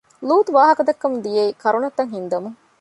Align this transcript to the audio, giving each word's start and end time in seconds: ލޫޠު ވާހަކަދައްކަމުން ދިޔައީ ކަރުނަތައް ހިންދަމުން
ލޫޠު 0.27 0.49
ވާހަކަދައްކަމުން 0.55 1.23
ދިޔައީ 1.25 1.51
ކަރުނަތައް 1.61 2.11
ހިންދަމުން 2.15 2.57